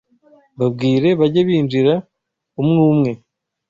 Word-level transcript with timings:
Babwire 0.59 1.09
bage 1.19 1.41
binjira 1.47 1.93
umwumwe 2.61 3.11